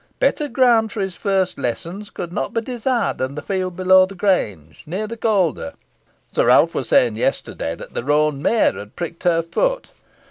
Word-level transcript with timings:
Better 0.17 0.47
ground 0.47 0.91
for 0.91 0.99
his 0.99 1.15
first 1.15 1.59
lessons 1.59 2.09
could 2.09 2.33
not 2.33 2.55
be 2.55 2.61
desired 2.61 3.19
than 3.19 3.35
the 3.35 3.43
field 3.43 3.75
below 3.75 4.07
the 4.07 4.15
grange, 4.15 4.81
near 4.87 5.05
the 5.05 5.15
Calder. 5.15 5.73
Sir 6.31 6.47
Ralph 6.47 6.73
was 6.73 6.87
saying 6.89 7.17
yesterday, 7.17 7.75
that 7.75 7.93
the 7.93 8.03
roan 8.03 8.41
mare 8.41 8.71
had 8.73 8.95
pricked 8.95 9.21
her 9.25 9.43
foot. 9.43 9.89